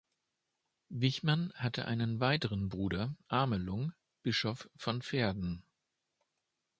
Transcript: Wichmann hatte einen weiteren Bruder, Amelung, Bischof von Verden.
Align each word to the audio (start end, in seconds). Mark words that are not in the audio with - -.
Wichmann 0.89 1.53
hatte 1.53 1.85
einen 1.85 2.19
weiteren 2.19 2.69
Bruder, 2.69 3.15
Amelung, 3.27 3.93
Bischof 4.23 4.67
von 4.75 5.03
Verden. 5.03 5.63